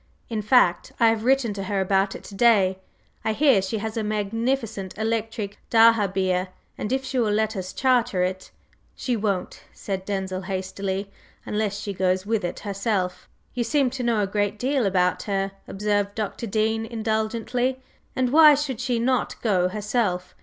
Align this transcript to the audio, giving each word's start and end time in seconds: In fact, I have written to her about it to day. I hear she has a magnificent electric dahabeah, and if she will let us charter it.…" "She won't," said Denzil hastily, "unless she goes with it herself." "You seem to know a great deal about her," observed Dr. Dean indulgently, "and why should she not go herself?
In 0.29 0.41
fact, 0.41 0.91
I 0.99 1.09
have 1.09 1.25
written 1.25 1.53
to 1.53 1.65
her 1.65 1.79
about 1.79 2.15
it 2.15 2.23
to 2.23 2.33
day. 2.33 2.79
I 3.23 3.33
hear 3.33 3.61
she 3.61 3.77
has 3.77 3.95
a 3.97 4.03
magnificent 4.03 4.97
electric 4.97 5.59
dahabeah, 5.69 6.47
and 6.75 6.91
if 6.91 7.05
she 7.05 7.19
will 7.19 7.29
let 7.31 7.55
us 7.55 7.71
charter 7.71 8.23
it.…" 8.23 8.49
"She 8.95 9.15
won't," 9.15 9.61
said 9.73 10.03
Denzil 10.03 10.41
hastily, 10.45 11.11
"unless 11.45 11.79
she 11.79 11.93
goes 11.93 12.25
with 12.25 12.43
it 12.43 12.61
herself." 12.61 13.29
"You 13.53 13.63
seem 13.63 13.91
to 13.91 14.01
know 14.01 14.21
a 14.23 14.25
great 14.25 14.57
deal 14.57 14.87
about 14.87 15.21
her," 15.29 15.51
observed 15.67 16.15
Dr. 16.15 16.47
Dean 16.47 16.83
indulgently, 16.83 17.79
"and 18.15 18.31
why 18.31 18.55
should 18.55 18.79
she 18.79 18.97
not 18.97 19.39
go 19.43 19.67
herself? 19.67 20.33